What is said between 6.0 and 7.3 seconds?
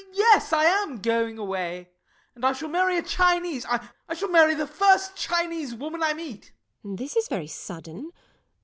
I meet. LADY TORMINSTER. This is